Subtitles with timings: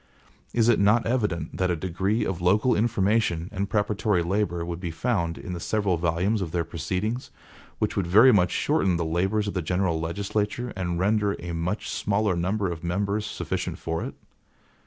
[0.51, 4.89] Is it not evident that a degree of local information and preparatory labor would be
[4.89, 7.29] found in the several volumes of their proceedings,
[7.77, 11.87] which would very much shorten the labors of the general legislature, and render a much
[11.87, 14.15] smaller number of members sufficient for it?